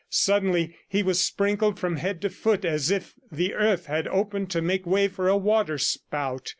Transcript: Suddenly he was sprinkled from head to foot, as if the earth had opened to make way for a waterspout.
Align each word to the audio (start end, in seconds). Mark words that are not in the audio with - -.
Suddenly 0.09 0.75
he 0.89 1.03
was 1.03 1.19
sprinkled 1.23 1.79
from 1.79 1.97
head 1.97 2.21
to 2.23 2.29
foot, 2.31 2.65
as 2.65 2.89
if 2.89 3.13
the 3.31 3.53
earth 3.53 3.85
had 3.85 4.07
opened 4.07 4.49
to 4.49 4.59
make 4.59 4.87
way 4.87 5.07
for 5.07 5.29
a 5.29 5.37
waterspout. 5.37 6.49